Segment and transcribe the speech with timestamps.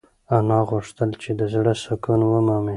[0.35, 2.69] انا غوښتل چې د زړه سکون ومومي.